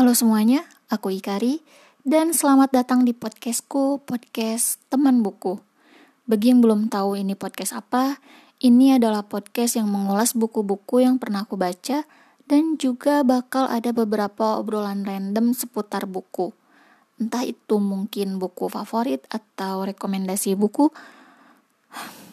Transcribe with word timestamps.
Halo 0.00 0.16
semuanya, 0.16 0.64
aku 0.88 1.12
Ikari 1.12 1.60
dan 2.08 2.32
selamat 2.32 2.72
datang 2.72 3.04
di 3.04 3.12
podcastku, 3.12 4.00
podcast 4.08 4.80
teman 4.88 5.20
buku. 5.20 5.60
Bagi 6.24 6.56
yang 6.56 6.64
belum 6.64 6.88
tahu 6.88 7.20
ini 7.20 7.36
podcast 7.36 7.76
apa, 7.76 8.16
ini 8.64 8.96
adalah 8.96 9.28
podcast 9.28 9.76
yang 9.76 9.92
mengulas 9.92 10.32
buku-buku 10.32 11.04
yang 11.04 11.20
pernah 11.20 11.44
aku 11.44 11.60
baca 11.60 12.08
dan 12.48 12.80
juga 12.80 13.20
bakal 13.28 13.68
ada 13.68 13.92
beberapa 13.92 14.56
obrolan 14.56 15.04
random 15.04 15.52
seputar 15.52 16.08
buku. 16.08 16.48
Entah 17.20 17.44
itu 17.44 17.76
mungkin 17.76 18.40
buku 18.40 18.72
favorit 18.72 19.20
atau 19.28 19.84
rekomendasi 19.84 20.56
buku. 20.56 20.88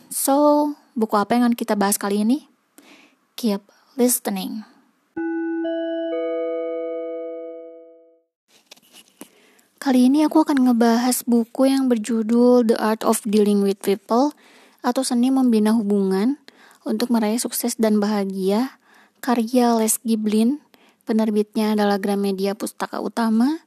So, 0.08 0.72
buku 0.96 1.20
apa 1.20 1.36
yang 1.36 1.52
akan 1.52 1.60
kita 1.60 1.76
bahas 1.76 2.00
kali 2.00 2.24
ini? 2.24 2.48
Keep 3.36 3.60
listening. 4.00 4.77
Kali 9.88 10.12
ini 10.12 10.28
aku 10.28 10.44
akan 10.44 10.68
ngebahas 10.68 11.24
buku 11.24 11.72
yang 11.72 11.88
berjudul 11.88 12.68
The 12.68 12.76
Art 12.76 13.08
of 13.08 13.24
Dealing 13.24 13.64
with 13.64 13.80
People 13.80 14.36
atau 14.84 15.00
Seni 15.00 15.32
Membina 15.32 15.72
Hubungan 15.72 16.36
untuk 16.84 17.08
meraih 17.08 17.40
sukses 17.40 17.80
dan 17.80 18.04
bahagia 18.04 18.84
karya 19.24 19.80
Les 19.80 19.96
Giblin 20.04 20.60
penerbitnya 21.08 21.72
adalah 21.72 22.04
Gramedia 22.04 22.52
Pustaka 22.52 23.00
Utama 23.00 23.64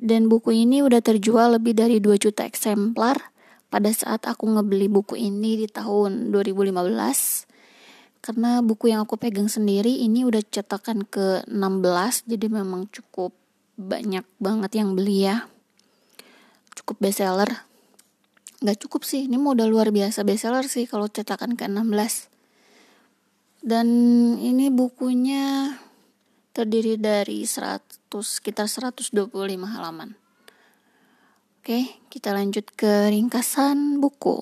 dan 0.00 0.32
buku 0.32 0.56
ini 0.56 0.80
udah 0.80 1.04
terjual 1.04 1.60
lebih 1.60 1.76
dari 1.76 2.00
2 2.00 2.16
juta 2.16 2.48
eksemplar 2.48 3.20
pada 3.68 3.92
saat 3.92 4.24
aku 4.24 4.48
ngebeli 4.48 4.88
buku 4.88 5.20
ini 5.20 5.60
di 5.60 5.68
tahun 5.68 6.32
2015 6.32 8.24
karena 8.24 8.64
buku 8.64 8.88
yang 8.88 9.04
aku 9.04 9.20
pegang 9.20 9.52
sendiri 9.52 10.00
ini 10.00 10.24
udah 10.24 10.40
cetakan 10.48 11.04
ke 11.04 11.44
16 11.44 12.24
jadi 12.24 12.46
memang 12.48 12.88
cukup 12.88 13.36
banyak 13.76 14.24
banget 14.40 14.72
yang 14.80 14.96
beli 14.96 15.28
ya. 15.28 15.48
Cukup 16.76 17.00
bestseller. 17.00 17.64
Nggak 18.64 18.88
cukup 18.88 19.04
sih 19.04 19.28
ini 19.28 19.36
modal 19.36 19.68
luar 19.68 19.92
biasa 19.92 20.24
bestseller 20.24 20.64
sih 20.64 20.88
kalau 20.88 21.06
cetakan 21.12 21.60
ke 21.60 21.68
16 21.68 22.32
dan 23.66 23.88
ini 24.38 24.70
bukunya 24.70 25.74
terdiri 26.54 26.94
dari 26.96 27.42
100 27.42 27.82
sekitar 28.22 28.70
125 28.70 29.26
halaman. 29.66 30.14
Oke 31.60 31.98
kita 32.06 32.30
lanjut 32.30 32.70
ke 32.78 33.10
ringkasan 33.10 33.98
buku. 33.98 34.38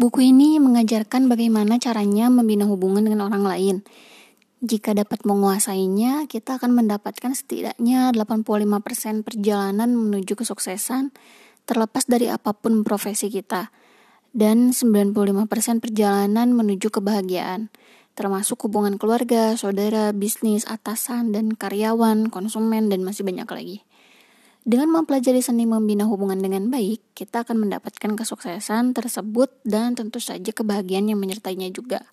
Buku 0.00 0.24
ini 0.24 0.56
mengajarkan 0.62 1.28
bagaimana 1.28 1.76
caranya 1.76 2.32
membina 2.32 2.64
hubungan 2.64 3.04
dengan 3.04 3.28
orang 3.28 3.44
lain, 3.44 3.76
jika 4.60 4.92
dapat 4.92 5.24
menguasainya, 5.24 6.28
kita 6.28 6.60
akan 6.60 6.76
mendapatkan 6.76 7.32
setidaknya 7.32 8.12
85% 8.12 9.24
perjalanan 9.24 9.96
menuju 9.96 10.36
kesuksesan 10.36 11.16
terlepas 11.64 12.04
dari 12.04 12.28
apa 12.28 12.52
pun 12.52 12.84
profesi 12.84 13.32
kita 13.32 13.72
dan 14.36 14.76
95% 14.76 15.80
perjalanan 15.80 16.52
menuju 16.52 16.92
kebahagiaan 16.92 17.72
termasuk 18.20 18.68
hubungan 18.68 19.00
keluarga, 19.00 19.56
saudara, 19.56 20.12
bisnis, 20.12 20.68
atasan, 20.68 21.32
dan 21.32 21.56
karyawan, 21.56 22.28
konsumen, 22.28 22.92
dan 22.92 23.00
masih 23.00 23.24
banyak 23.24 23.48
lagi. 23.48 23.78
Dengan 24.60 24.92
mempelajari 24.92 25.40
seni 25.40 25.64
membina 25.64 26.04
hubungan 26.04 26.36
dengan 26.36 26.68
baik, 26.68 27.00
kita 27.16 27.48
akan 27.48 27.64
mendapatkan 27.64 28.12
kesuksesan 28.12 28.92
tersebut 28.92 29.48
dan 29.64 29.96
tentu 29.96 30.20
saja 30.20 30.52
kebahagiaan 30.52 31.08
yang 31.08 31.16
menyertainya 31.16 31.72
juga. 31.72 32.04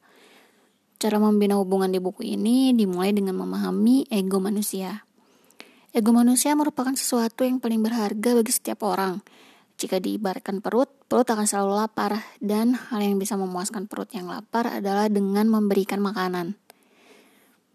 Cara 0.97 1.21
membina 1.21 1.61
hubungan 1.61 1.93
di 1.93 2.01
buku 2.01 2.25
ini 2.25 2.73
dimulai 2.73 3.13
dengan 3.13 3.37
memahami 3.37 4.09
ego 4.09 4.41
manusia. 4.41 5.05
Ego 5.93 6.09
manusia 6.09 6.57
merupakan 6.57 6.89
sesuatu 6.97 7.45
yang 7.45 7.61
paling 7.61 7.85
berharga 7.85 8.33
bagi 8.33 8.49
setiap 8.49 8.81
orang. 8.81 9.21
Jika 9.77 10.01
diibaratkan 10.01 10.57
perut, 10.57 10.89
perut 11.05 11.29
akan 11.29 11.45
selalu 11.45 11.77
lapar, 11.77 12.25
dan 12.41 12.73
hal 12.73 12.97
yang 12.97 13.21
bisa 13.21 13.37
memuaskan 13.37 13.85
perut 13.85 14.09
yang 14.09 14.25
lapar 14.25 14.65
adalah 14.65 15.05
dengan 15.05 15.45
memberikan 15.45 16.01
makanan. 16.01 16.57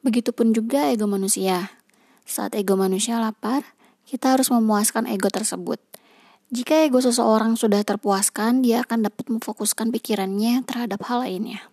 Begitupun 0.02 0.50
juga 0.50 0.90
ego 0.90 1.06
manusia. 1.06 1.78
Saat 2.26 2.58
ego 2.58 2.74
manusia 2.74 3.22
lapar, 3.22 3.62
kita 4.02 4.34
harus 4.34 4.50
memuaskan 4.50 5.06
ego 5.06 5.30
tersebut. 5.30 5.78
Jika 6.50 6.84
ego 6.84 6.98
seseorang 6.98 7.54
sudah 7.54 7.86
terpuaskan, 7.86 8.66
dia 8.66 8.82
akan 8.82 9.06
dapat 9.06 9.30
memfokuskan 9.30 9.94
pikirannya 9.94 10.66
terhadap 10.66 11.06
hal 11.06 11.22
lainnya. 11.22 11.71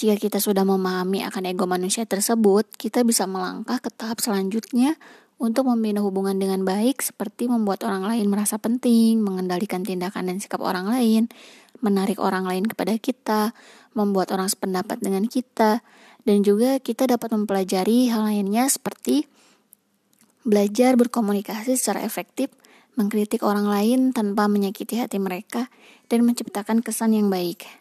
Jika 0.00 0.16
kita 0.16 0.40
sudah 0.40 0.64
memahami 0.64 1.20
akan 1.28 1.52
ego 1.52 1.68
manusia 1.68 2.08
tersebut, 2.08 2.64
kita 2.72 3.04
bisa 3.04 3.28
melangkah 3.28 3.76
ke 3.84 3.92
tahap 3.92 4.24
selanjutnya 4.24 4.96
untuk 5.36 5.68
membina 5.68 6.00
hubungan 6.00 6.40
dengan 6.40 6.64
baik 6.64 7.04
seperti 7.04 7.52
membuat 7.52 7.84
orang 7.84 8.08
lain 8.08 8.32
merasa 8.32 8.56
penting, 8.56 9.20
mengendalikan 9.20 9.84
tindakan 9.84 10.32
dan 10.32 10.40
sikap 10.40 10.64
orang 10.64 10.88
lain, 10.88 11.28
menarik 11.84 12.16
orang 12.16 12.48
lain 12.48 12.64
kepada 12.64 12.96
kita, 12.96 13.52
membuat 13.92 14.32
orang 14.32 14.48
sependapat 14.48 15.04
dengan 15.04 15.28
kita, 15.28 15.84
dan 16.24 16.36
juga 16.48 16.80
kita 16.80 17.04
dapat 17.04 17.36
mempelajari 17.36 18.08
hal 18.08 18.24
lainnya 18.24 18.72
seperti 18.72 19.28
belajar 20.48 20.96
berkomunikasi 20.96 21.76
secara 21.76 22.00
efektif, 22.08 22.48
mengkritik 22.96 23.44
orang 23.44 23.68
lain 23.68 24.16
tanpa 24.16 24.48
menyakiti 24.48 24.96
hati 24.96 25.20
mereka, 25.20 25.68
dan 26.08 26.24
menciptakan 26.24 26.80
kesan 26.80 27.12
yang 27.12 27.28
baik. 27.28 27.79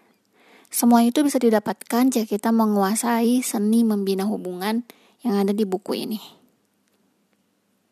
Semua 0.69 1.02
itu 1.02 1.25
bisa 1.25 1.41
didapatkan 1.41 2.13
jika 2.13 2.25
kita 2.30 2.53
menguasai 2.53 3.41
seni 3.41 3.81
membina 3.81 4.30
hubungan 4.30 4.85
yang 5.25 5.41
ada 5.41 5.50
di 5.50 5.66
buku 5.66 5.97
ini. 5.97 6.22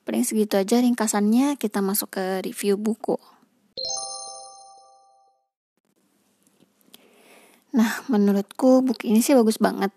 Paling 0.07 0.23
segitu 0.23 0.55
aja 0.55 0.79
ringkasannya, 0.79 1.59
kita 1.59 1.83
masuk 1.83 2.15
ke 2.15 2.25
review 2.45 2.79
buku. 2.79 3.19
Nah, 7.75 8.01
menurutku 8.07 8.85
buku 8.85 9.11
ini 9.11 9.19
sih 9.19 9.35
bagus 9.35 9.59
banget. 9.59 9.91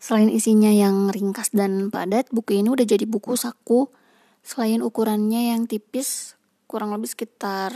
Selain 0.00 0.32
isinya 0.32 0.72
yang 0.72 1.12
ringkas 1.12 1.52
dan 1.52 1.92
padat, 1.92 2.32
buku 2.32 2.58
ini 2.58 2.72
udah 2.72 2.82
jadi 2.82 3.04
buku 3.04 3.36
saku. 3.36 3.92
Selain 4.40 4.80
ukurannya 4.80 5.52
yang 5.52 5.68
tipis, 5.68 6.34
kurang 6.64 6.90
lebih 6.96 7.12
sekitar 7.12 7.70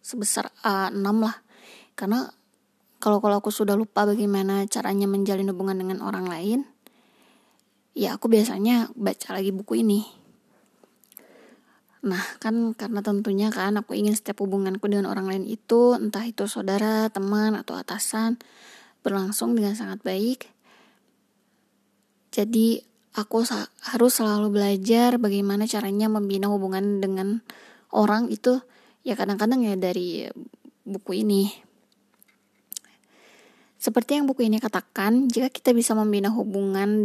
sebesar 0.00 0.54
A6 0.62 1.06
lah. 1.20 1.36
Karena 1.98 2.30
kalau 2.98 3.20
kalau 3.20 3.38
aku 3.40 3.52
sudah 3.52 3.76
lupa 3.76 4.08
bagaimana 4.08 4.64
caranya 4.66 5.04
menjalin 5.04 5.52
hubungan 5.52 5.76
dengan 5.76 6.00
orang 6.00 6.26
lain 6.26 6.60
ya 7.96 8.20
aku 8.20 8.28
biasanya 8.28 8.92
baca 8.92 9.32
lagi 9.32 9.50
buku 9.56 9.80
ini. 9.80 10.04
Nah 12.04 12.22
kan 12.38 12.76
karena 12.76 13.00
tentunya 13.00 13.48
kan 13.48 13.80
aku 13.80 13.96
ingin 13.96 14.12
setiap 14.12 14.44
hubunganku 14.44 14.84
dengan 14.86 15.08
orang 15.08 15.26
lain 15.26 15.44
itu 15.48 15.96
entah 15.96 16.22
itu 16.28 16.44
saudara 16.44 17.08
teman 17.08 17.56
atau 17.56 17.74
atasan 17.74 18.36
berlangsung 19.00 19.56
dengan 19.56 19.72
sangat 19.72 20.04
baik. 20.04 20.52
Jadi 22.36 22.84
aku 23.16 23.48
harus 23.80 24.12
selalu 24.12 24.52
belajar 24.52 25.16
bagaimana 25.16 25.64
caranya 25.64 26.12
membina 26.12 26.52
hubungan 26.52 27.00
dengan 27.00 27.40
orang 27.96 28.28
itu. 28.28 28.60
Ya 29.08 29.16
kadang-kadang 29.16 29.64
ya 29.64 29.72
dari 29.74 30.28
buku 30.84 31.24
ini 31.24 31.65
seperti 33.76 34.16
yang 34.16 34.24
buku 34.24 34.48
ini 34.48 34.56
katakan, 34.56 35.28
jika 35.28 35.52
kita 35.52 35.76
bisa 35.76 35.92
membina 35.92 36.32
hubungan 36.32 37.04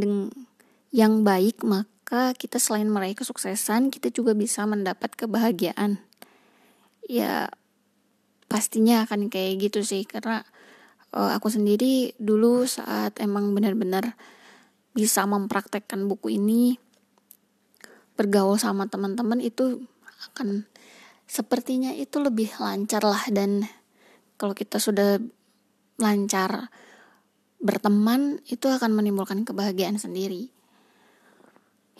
yang 0.95 1.23
baik, 1.27 1.63
maka 1.67 2.31
kita 2.35 2.59
selain 2.59 2.87
meraih 2.87 3.15
kesuksesan, 3.15 3.91
kita 3.91 4.11
juga 4.11 4.31
bisa 4.31 4.63
mendapat 4.63 5.11
kebahagiaan. 5.15 5.99
Ya, 7.07 7.51
pastinya 8.47 9.03
akan 9.03 9.27
kayak 9.27 9.67
gitu 9.67 9.83
sih, 9.83 10.07
karena 10.07 10.47
uh, 11.11 11.35
aku 11.35 11.51
sendiri 11.51 12.15
dulu 12.15 12.63
saat 12.63 13.19
emang 13.19 13.51
benar-benar 13.51 14.15
bisa 14.95 15.27
mempraktekkan 15.27 16.07
buku 16.07 16.39
ini, 16.39 16.79
bergaul 18.15 18.59
sama 18.59 18.87
teman-teman 18.87 19.39
itu 19.43 19.83
akan 20.31 20.67
sepertinya 21.27 21.95
itu 21.95 22.19
lebih 22.19 22.51
lancar 22.59 23.01
lah 23.07 23.23
dan 23.31 23.63
kalau 24.35 24.51
kita 24.51 24.83
sudah 24.83 25.17
lancar 26.01 26.73
berteman 27.61 28.41
itu 28.49 28.65
akan 28.67 28.91
menimbulkan 28.97 29.45
kebahagiaan 29.45 30.01
sendiri. 30.01 30.49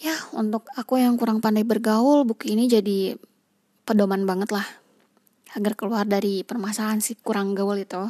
Ya, 0.01 0.17
untuk 0.33 0.65
aku 0.73 0.97
yang 0.97 1.13
kurang 1.21 1.45
pandai 1.45 1.61
bergaul, 1.61 2.25
buku 2.25 2.57
ini 2.57 2.65
jadi 2.65 3.13
pedoman 3.85 4.25
banget 4.25 4.49
lah. 4.49 4.65
Agar 5.53 5.77
keluar 5.77 6.09
dari 6.09 6.41
permasalahan 6.41 7.05
si 7.05 7.13
kurang 7.13 7.53
gaul 7.53 7.77
itu. 7.77 8.01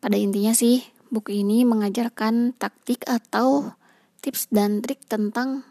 Pada 0.00 0.16
intinya 0.16 0.56
sih, 0.56 0.80
buku 1.12 1.44
ini 1.44 1.68
mengajarkan 1.68 2.56
taktik 2.56 3.04
atau 3.04 3.76
tips 4.24 4.48
dan 4.48 4.80
trik 4.80 5.04
tentang 5.04 5.68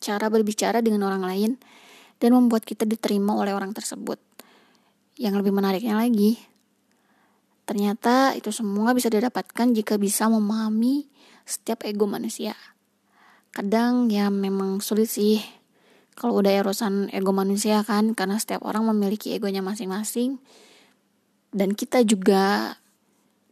cara 0.00 0.32
berbicara 0.32 0.80
dengan 0.80 1.04
orang 1.04 1.22
lain 1.28 1.50
dan 2.16 2.32
membuat 2.32 2.64
kita 2.64 2.88
diterima 2.88 3.36
oleh 3.36 3.52
orang 3.52 3.76
tersebut. 3.76 4.16
Yang 5.18 5.44
lebih 5.44 5.52
menariknya 5.52 5.98
lagi, 5.98 6.38
Ternyata 7.68 8.32
itu 8.32 8.48
semua 8.48 8.96
bisa 8.96 9.12
didapatkan 9.12 9.76
jika 9.76 10.00
bisa 10.00 10.24
memahami 10.32 11.04
setiap 11.44 11.84
ego 11.84 12.08
manusia. 12.08 12.56
Kadang 13.52 14.08
ya 14.08 14.32
memang 14.32 14.80
sulit 14.80 15.12
sih 15.12 15.36
kalau 16.16 16.40
udah 16.40 16.64
erosan 16.64 17.12
ego 17.12 17.36
manusia 17.36 17.84
kan 17.84 18.16
karena 18.16 18.40
setiap 18.40 18.64
orang 18.64 18.88
memiliki 18.88 19.36
egonya 19.36 19.60
masing-masing. 19.60 20.40
Dan 21.52 21.76
kita 21.76 22.00
juga 22.08 22.72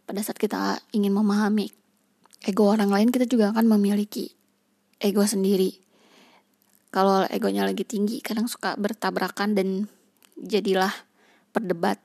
pada 0.09 0.25
saat 0.25 0.41
kita 0.41 0.81
ingin 0.97 1.13
memahami 1.13 1.69
ego 2.41 2.73
orang 2.73 2.89
lain 2.89 3.13
kita 3.13 3.29
juga 3.29 3.53
akan 3.53 3.69
memiliki 3.69 4.33
ego 4.97 5.29
sendiri. 5.29 5.77
Kalau 6.89 7.29
egonya 7.29 7.69
lagi 7.69 7.85
tinggi 7.85 8.25
kadang 8.25 8.49
suka 8.49 8.81
bertabrakan 8.81 9.53
dan 9.53 9.69
jadilah 10.41 10.95
berdebat 11.53 12.01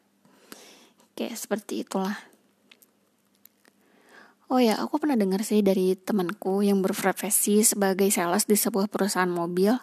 kayak 1.22 1.38
seperti 1.38 1.86
itulah 1.86 2.18
Oh 4.52 4.60
ya, 4.60 4.76
aku 4.76 5.00
pernah 5.00 5.16
dengar 5.16 5.48
sih 5.48 5.64
dari 5.64 5.96
temanku 5.96 6.60
yang 6.60 6.84
berprofesi 6.84 7.64
sebagai 7.64 8.12
sales 8.12 8.44
di 8.44 8.60
sebuah 8.60 8.92
perusahaan 8.92 9.32
mobil. 9.32 9.80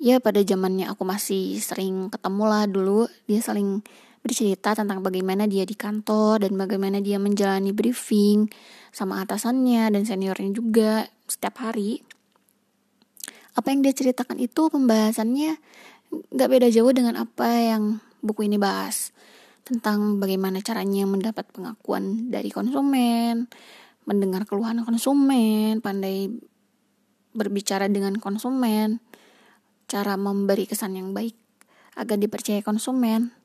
Ya 0.00 0.24
pada 0.24 0.40
zamannya 0.40 0.88
aku 0.88 1.04
masih 1.04 1.60
sering 1.60 2.08
ketemu 2.08 2.48
lah 2.48 2.64
dulu, 2.64 3.12
dia 3.28 3.44
saling 3.44 3.84
bercerita 4.24 4.72
tentang 4.72 5.04
bagaimana 5.04 5.44
dia 5.44 5.68
di 5.68 5.76
kantor 5.76 6.48
dan 6.48 6.56
bagaimana 6.56 7.04
dia 7.04 7.20
menjalani 7.20 7.76
briefing 7.76 8.48
sama 8.88 9.20
atasannya 9.20 9.92
dan 9.92 10.00
seniornya 10.08 10.48
juga 10.48 11.04
setiap 11.28 11.60
hari. 11.60 12.00
Apa 13.52 13.68
yang 13.68 13.84
dia 13.84 13.92
ceritakan 13.92 14.40
itu 14.40 14.72
pembahasannya 14.72 15.60
nggak 16.32 16.48
beda 16.48 16.72
jauh 16.72 16.88
dengan 16.96 17.20
apa 17.20 17.52
yang 17.52 18.00
buku 18.24 18.48
ini 18.48 18.56
bahas 18.56 19.12
tentang 19.68 20.16
bagaimana 20.16 20.64
caranya 20.64 21.04
mendapat 21.04 21.44
pengakuan 21.52 22.32
dari 22.32 22.48
konsumen, 22.48 23.52
mendengar 24.08 24.48
keluhan 24.48 24.80
konsumen, 24.80 25.84
pandai 25.84 26.32
berbicara 27.36 27.92
dengan 27.92 28.16
konsumen, 28.16 29.04
cara 29.84 30.16
memberi 30.16 30.64
kesan 30.64 30.96
yang 30.96 31.12
baik 31.12 31.36
agar 32.00 32.16
dipercaya 32.16 32.64
konsumen. 32.64 33.36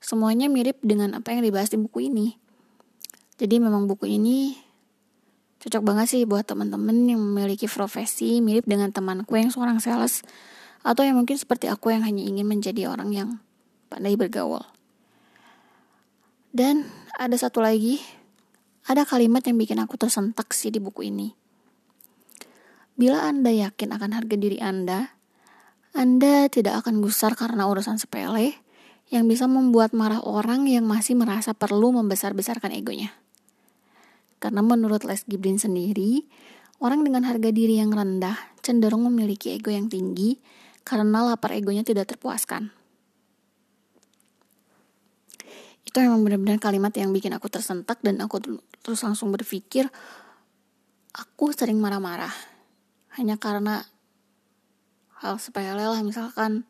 Semuanya 0.00 0.48
mirip 0.48 0.80
dengan 0.80 1.12
apa 1.12 1.36
yang 1.36 1.44
dibahas 1.44 1.68
di 1.68 1.76
buku 1.76 2.08
ini. 2.08 2.40
Jadi 3.36 3.60
memang 3.60 3.84
buku 3.84 4.08
ini 4.08 4.56
cocok 5.58 5.82
banget 5.84 6.06
sih 6.06 6.22
buat 6.24 6.46
teman-teman 6.48 7.12
yang 7.12 7.20
memiliki 7.20 7.68
profesi 7.68 8.40
mirip 8.40 8.64
dengan 8.64 8.94
temanku 8.94 9.36
yang 9.36 9.50
seorang 9.50 9.82
sales 9.82 10.22
atau 10.86 11.02
yang 11.02 11.18
mungkin 11.18 11.34
seperti 11.34 11.66
aku 11.66 11.90
yang 11.90 12.06
hanya 12.06 12.22
ingin 12.22 12.46
menjadi 12.46 12.88
orang 12.88 13.10
yang 13.12 13.28
pandai 13.90 14.14
bergaul. 14.14 14.77
Dan 16.48 16.88
ada 17.20 17.36
satu 17.36 17.60
lagi, 17.60 18.00
ada 18.88 19.04
kalimat 19.04 19.44
yang 19.44 19.60
bikin 19.60 19.76
aku 19.84 20.00
tersentak 20.00 20.56
sih 20.56 20.72
di 20.72 20.80
buku 20.80 21.12
ini. 21.12 21.28
Bila 22.98 23.28
Anda 23.28 23.52
yakin 23.52 23.94
akan 23.94 24.10
harga 24.16 24.36
diri 24.40 24.58
Anda, 24.58 25.12
Anda 25.92 26.48
tidak 26.48 26.82
akan 26.82 27.04
gusar 27.04 27.36
karena 27.36 27.68
urusan 27.68 28.00
sepele 28.00 28.58
yang 29.08 29.28
bisa 29.28 29.44
membuat 29.44 29.92
marah 29.92 30.20
orang 30.24 30.68
yang 30.68 30.84
masih 30.84 31.16
merasa 31.16 31.52
perlu 31.52 31.94
membesar-besarkan 31.94 32.72
egonya. 32.76 33.12
Karena 34.38 34.62
menurut 34.62 35.04
Les 35.04 35.24
Giblin 35.26 35.58
sendiri, 35.58 36.24
orang 36.78 37.02
dengan 37.02 37.26
harga 37.26 37.50
diri 37.50 37.80
yang 37.80 37.90
rendah 37.90 38.36
cenderung 38.62 39.04
memiliki 39.08 39.56
ego 39.56 39.72
yang 39.72 39.88
tinggi 39.88 40.38
karena 40.84 41.24
lapar 41.24 41.56
egonya 41.56 41.82
tidak 41.84 42.16
terpuaskan. 42.16 42.77
Itu 45.88 45.96
emang 46.04 46.20
benar-benar 46.20 46.60
kalimat 46.60 46.92
yang 46.92 47.16
bikin 47.16 47.32
aku 47.32 47.48
tersentak 47.48 47.96
dan 48.04 48.20
aku 48.20 48.44
terus 48.84 49.00
langsung 49.00 49.32
berpikir 49.32 49.88
aku 51.16 51.56
sering 51.56 51.80
marah-marah. 51.80 52.32
Hanya 53.16 53.40
karena 53.40 53.80
hal 55.24 55.40
sepele 55.40 55.80
lah 55.80 56.04
misalkan 56.04 56.68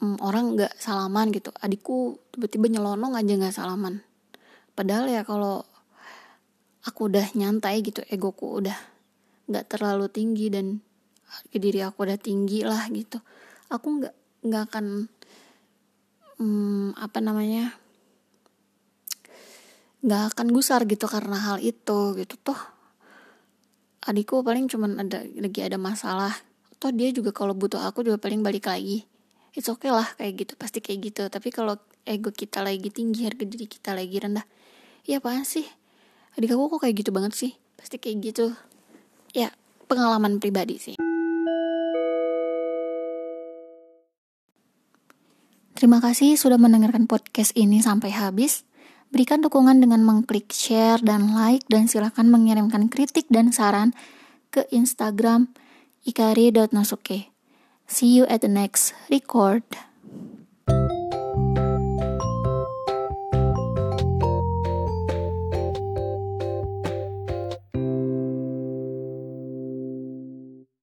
um, 0.00 0.16
orang 0.24 0.56
nggak 0.56 0.72
salaman 0.80 1.28
gitu. 1.36 1.52
Adikku 1.60 2.16
tiba-tiba 2.32 2.72
nyelonong 2.72 3.12
aja 3.12 3.32
nggak 3.36 3.54
salaman. 3.54 4.00
Padahal 4.72 5.12
ya 5.12 5.20
kalau 5.28 5.68
aku 6.88 7.12
udah 7.12 7.36
nyantai 7.36 7.84
gitu 7.84 8.00
egoku 8.08 8.64
udah 8.64 8.76
nggak 9.52 9.68
terlalu 9.68 10.08
tinggi 10.08 10.48
dan 10.48 10.80
diri 11.52 11.84
aku 11.84 12.08
udah 12.08 12.18
tinggi 12.18 12.64
lah 12.64 12.88
gitu 12.88 13.20
aku 13.68 14.00
nggak 14.00 14.14
nggak 14.46 14.62
akan 14.72 14.86
hmm, 16.40 16.96
apa 16.96 17.20
namanya? 17.20 17.76
Nggak 20.00 20.34
akan 20.34 20.46
gusar 20.56 20.88
gitu 20.88 21.04
karena 21.04 21.36
hal 21.36 21.56
itu 21.60 22.16
gitu. 22.16 22.34
Toh 22.40 22.56
adikku 24.00 24.40
paling 24.40 24.64
cuman 24.66 24.96
ada 24.96 25.20
lagi 25.36 25.60
ada 25.60 25.76
masalah. 25.76 26.32
Toh 26.80 26.88
dia 26.88 27.12
juga 27.12 27.36
kalau 27.36 27.52
butuh 27.52 27.84
aku 27.84 28.00
juga 28.00 28.16
paling 28.16 28.40
balik 28.40 28.66
lagi. 28.66 29.04
It's 29.52 29.68
okay 29.68 29.92
lah 29.92 30.08
kayak 30.16 30.48
gitu 30.48 30.52
pasti 30.56 30.80
kayak 30.80 31.12
gitu. 31.12 31.22
Tapi 31.28 31.52
kalau 31.52 31.76
ego 32.08 32.32
kita 32.32 32.64
lagi 32.64 32.88
tinggi 32.88 33.28
harga 33.28 33.44
diri 33.44 33.68
kita 33.68 33.92
lagi 33.92 34.16
rendah 34.16 34.46
ya 35.04 35.20
apaan 35.20 35.44
sih? 35.44 35.68
Adik 36.40 36.56
aku 36.56 36.80
kok 36.80 36.88
kayak 36.88 37.04
gitu 37.04 37.10
banget 37.12 37.36
sih? 37.36 37.52
Pasti 37.76 38.00
kayak 38.00 38.32
gitu. 38.32 38.56
Ya 39.36 39.52
pengalaman 39.90 40.38
pribadi 40.38 40.78
sih 40.78 40.99
Terima 45.80 45.96
kasih 45.96 46.36
sudah 46.36 46.60
mendengarkan 46.60 47.08
podcast 47.08 47.56
ini 47.56 47.80
sampai 47.80 48.12
habis. 48.12 48.68
Berikan 49.08 49.40
dukungan 49.40 49.80
dengan 49.80 50.04
mengklik 50.04 50.52
share 50.52 51.00
dan 51.00 51.32
like 51.32 51.64
dan 51.72 51.88
silahkan 51.88 52.28
mengirimkan 52.28 52.92
kritik 52.92 53.24
dan 53.32 53.48
saran 53.48 53.96
ke 54.52 54.68
Instagram 54.76 55.48
ikari.nasuke. 56.04 57.32
See 57.88 58.12
you 58.12 58.28
at 58.28 58.44
the 58.44 58.52
next 58.52 58.92
record. 59.08 59.64